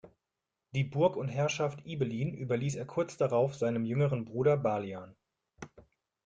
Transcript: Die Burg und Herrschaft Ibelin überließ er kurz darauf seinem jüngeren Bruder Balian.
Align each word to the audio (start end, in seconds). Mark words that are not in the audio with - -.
Die 0.71 0.83
Burg 0.83 1.15
und 1.15 1.27
Herrschaft 1.27 1.85
Ibelin 1.85 2.33
überließ 2.33 2.73
er 2.73 2.87
kurz 2.87 3.17
darauf 3.17 3.53
seinem 3.53 3.85
jüngeren 3.85 4.25
Bruder 4.25 4.57
Balian. 4.57 5.15